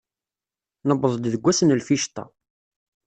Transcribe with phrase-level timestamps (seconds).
[0.87, 2.23] Newweḍ-d deg ass n lficṭa.